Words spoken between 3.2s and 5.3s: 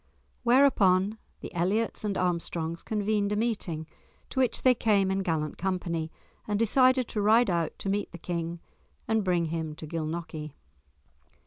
a meeting, to which they came in